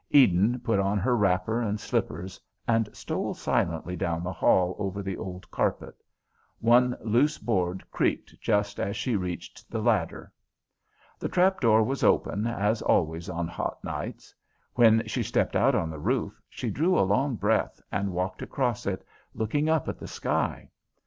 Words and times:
Eden 0.09 0.59
put 0.61 0.79
on 0.79 0.97
her 0.97 1.15
wrapper 1.15 1.61
and 1.61 1.79
slippers 1.79 2.41
and 2.67 2.89
stole 2.91 3.35
softly 3.35 3.95
down 3.95 4.23
the 4.23 4.33
hall 4.33 4.75
over 4.79 5.03
the 5.03 5.15
old 5.15 5.51
carpet; 5.51 5.95
one 6.59 6.97
loose 7.01 7.37
board 7.37 7.83
creaked 7.91 8.33
just 8.41 8.79
as 8.79 8.97
she 8.97 9.15
reached 9.15 9.69
the 9.69 9.77
ladder. 9.79 10.31
The 11.19 11.29
trap 11.29 11.59
door 11.59 11.83
was 11.83 12.03
open, 12.03 12.47
as 12.47 12.81
always 12.81 13.29
on 13.29 13.47
hot 13.47 13.83
nights. 13.83 14.33
When 14.73 15.05
she 15.05 15.21
stepped 15.21 15.55
out 15.55 15.75
on 15.75 15.91
the 15.91 15.99
roof 15.99 16.41
she 16.49 16.71
drew 16.71 16.97
a 16.97 17.05
long 17.05 17.35
breath 17.35 17.79
and 17.91 18.11
walked 18.11 18.41
across 18.41 18.87
it, 18.87 19.03
looking 19.35 19.69
up 19.69 19.87
at 19.87 19.99
the 19.99 20.07
sky. 20.07 20.71